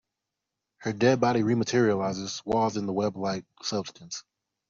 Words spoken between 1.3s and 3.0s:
rematerializes, swathed in the